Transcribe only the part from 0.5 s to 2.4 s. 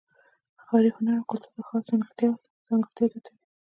ښاري هنر او کلتور د ښار ځانګړتیا